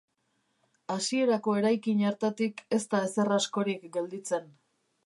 [0.95, 4.53] Hasierako eraikin hartatik ez da ezer askorik gelditzen.